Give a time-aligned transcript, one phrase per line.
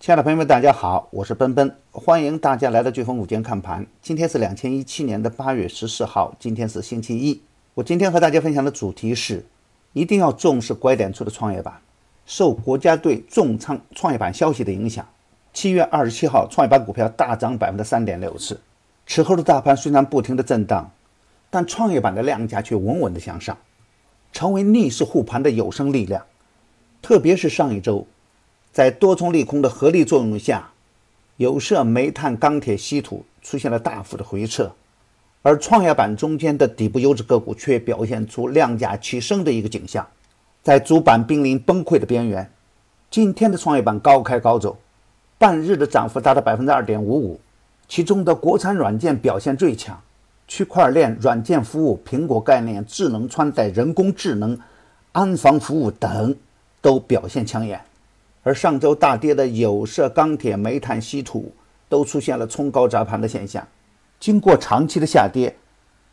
[0.00, 3.86] 亲爱的朋友们，大家好，我是奔奔，欢迎大家来到飓风午间看盘。
[4.02, 7.40] 今天是两千一七年的八月十四号，今天是星期一。
[7.72, 9.46] 我今天和大家分享的主题是，
[9.94, 11.80] 一定要重视拐点处的创业板。
[12.26, 15.08] 受国家队重仓创业板消息的影响，
[15.54, 18.60] 七月二十七号，创业板股票大涨百分之三点六四。
[19.06, 20.90] 此后的大盘虽然不停的震荡，
[21.48, 23.56] 但创业板的量价却稳稳的向上，
[24.32, 26.26] 成为逆势护盘的有生力量。
[27.00, 28.06] 特别是上一周。
[28.74, 30.68] 在多重利空的合力作用下，
[31.36, 34.72] 有色、煤炭、钢铁、稀土出现了大幅的回撤，
[35.42, 40.04] 而创业板中间的底部优质个股却表现出量价齐升的一个景象。
[40.60, 42.50] 在主板濒临崩溃的边缘，
[43.12, 44.76] 今天的创业板高开高走，
[45.38, 47.40] 半日的涨幅达到百分之二点五五，
[47.86, 50.02] 其中的国产软件表现最强，
[50.48, 54.58] 区块链、软件服务、苹果概念、智能穿戴、人工智能、
[55.12, 56.34] 安防服务等
[56.82, 57.80] 都表现抢眼。
[58.44, 61.50] 而上周大跌的有色、钢铁、煤炭、稀土
[61.88, 63.66] 都出现了冲高砸盘的现象。
[64.20, 65.52] 经过长期的下跌，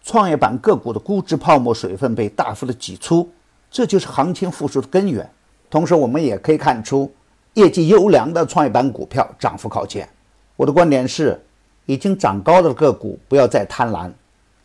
[0.02, 3.30] 创业板个股的估值泡沫水分被大幅的挤出，
[3.70, 5.30] 这就是行情复苏的根源。
[5.70, 7.12] 同时，我们也可以看出，
[7.54, 10.08] 业绩优良的创业板股票涨幅靠前。
[10.56, 11.38] 我的观点是，
[11.86, 14.10] 已经涨高的个股不要再贪婪，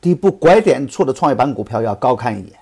[0.00, 2.52] 底部拐点处的创业板股票要高看一眼。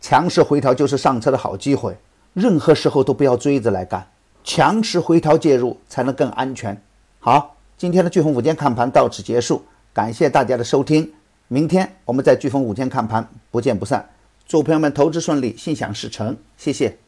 [0.00, 1.94] 强势回调就是上车的好机会，
[2.32, 4.06] 任何时候都不要追着来干。
[4.44, 6.80] 强势回调介入才能更安全。
[7.18, 11.10] 好，今天的飓风午间看盘到此结束，感谢大家的收听。
[11.48, 14.08] 明天我们在飓风午间看盘不见不散。
[14.46, 16.36] 祝朋友们投资顺利，心想事成。
[16.58, 17.03] 谢谢。